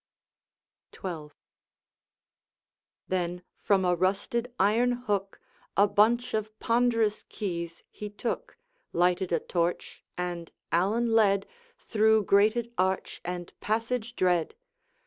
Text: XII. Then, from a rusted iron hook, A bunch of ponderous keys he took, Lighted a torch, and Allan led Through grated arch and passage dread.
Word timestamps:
XII. 0.95 1.27
Then, 3.07 3.43
from 3.59 3.85
a 3.85 3.93
rusted 3.95 4.51
iron 4.59 4.93
hook, 4.93 5.39
A 5.77 5.85
bunch 5.85 6.33
of 6.33 6.57
ponderous 6.59 7.23
keys 7.29 7.83
he 7.91 8.09
took, 8.09 8.57
Lighted 8.93 9.31
a 9.31 9.39
torch, 9.39 10.03
and 10.17 10.51
Allan 10.71 11.13
led 11.13 11.45
Through 11.77 12.23
grated 12.23 12.73
arch 12.79 13.21
and 13.23 13.53
passage 13.59 14.15
dread. 14.15 14.55